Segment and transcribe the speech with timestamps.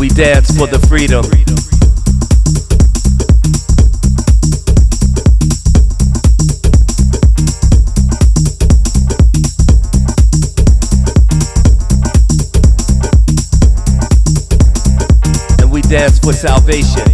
[0.00, 1.22] we dance for the freedom.
[15.60, 17.06] And we dance for salvation.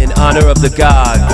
[0.00, 1.25] In honor of the gods.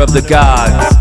[0.00, 0.96] Of the gods.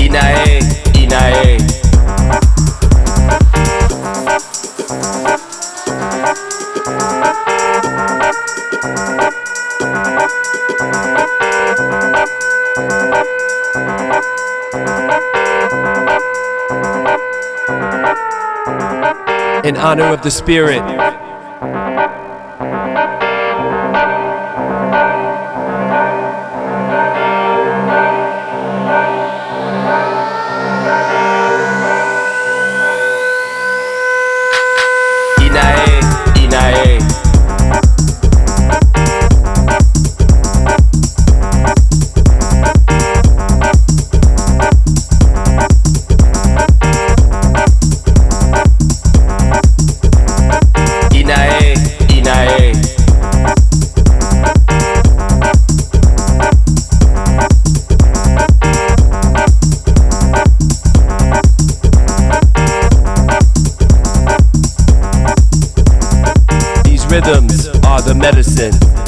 [0.00, 0.60] Iynayeh,
[0.98, 1.62] Iynayeh.
[19.64, 21.25] In honor of the spirit.
[36.76, 37.25] Iynayeh.
[67.26, 69.05] Rhythms are the medicine.